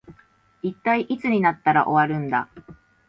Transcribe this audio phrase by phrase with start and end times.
[0.63, 2.49] 一体いつになったら終わるんだ